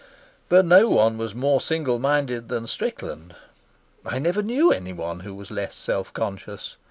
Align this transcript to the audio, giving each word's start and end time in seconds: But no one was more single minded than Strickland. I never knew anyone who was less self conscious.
But 0.49 0.65
no 0.65 0.89
one 0.89 1.19
was 1.19 1.35
more 1.35 1.61
single 1.61 1.99
minded 1.99 2.49
than 2.49 2.65
Strickland. 2.65 3.35
I 4.03 4.17
never 4.17 4.41
knew 4.41 4.71
anyone 4.71 5.19
who 5.19 5.35
was 5.35 5.51
less 5.51 5.75
self 5.75 6.11
conscious. 6.11 6.75